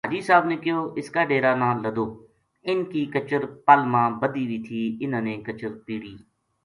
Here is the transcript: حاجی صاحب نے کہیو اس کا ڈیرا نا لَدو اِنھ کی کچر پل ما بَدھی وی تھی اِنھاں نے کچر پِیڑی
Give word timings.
حاجی 0.07 0.21
صاحب 0.27 0.43
نے 0.51 0.55
کہیو 0.63 0.79
اس 0.99 1.07
کا 1.13 1.21
ڈیرا 1.29 1.51
نا 1.61 1.67
لَدو 1.83 2.05
اِنھ 2.67 2.83
کی 2.91 3.01
کچر 3.13 3.41
پل 3.65 3.81
ما 3.91 4.03
بَدھی 4.19 4.43
وی 4.49 4.59
تھی 4.67 4.81
اِنھاں 5.01 5.23
نے 5.27 5.33
کچر 5.45 5.71
پِیڑی 5.85 6.13